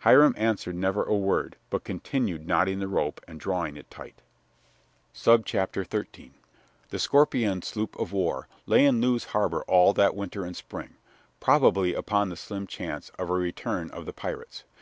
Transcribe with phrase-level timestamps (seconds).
[0.00, 4.20] Hiram answered never a word, but continued knotting the rope and drawing it tight.
[5.14, 5.64] XIII
[6.90, 10.96] The Scorpion sloop of war lay in Lewes harbor all that winter and spring,
[11.40, 14.64] probably upon the slim chance of a return of the pirates.